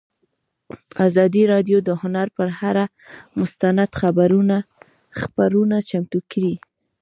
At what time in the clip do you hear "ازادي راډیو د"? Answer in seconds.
1.07-1.89